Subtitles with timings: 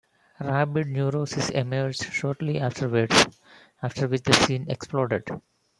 [0.39, 3.39] Rabid Neurosis emerged shortly afterwards,
[3.83, 5.29] after which the scene exploded.